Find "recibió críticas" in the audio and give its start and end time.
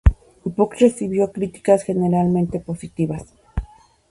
0.79-1.83